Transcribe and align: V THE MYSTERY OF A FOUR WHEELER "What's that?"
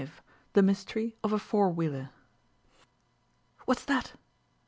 V 0.01 0.09
THE 0.53 0.63
MYSTERY 0.63 1.15
OF 1.23 1.31
A 1.31 1.37
FOUR 1.37 1.69
WHEELER 1.69 2.09
"What's 3.65 3.85
that?" 3.85 4.13